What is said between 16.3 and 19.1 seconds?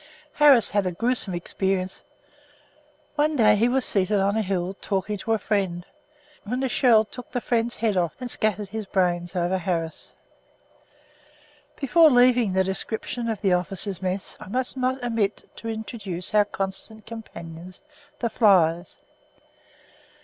our constant companions, the flies.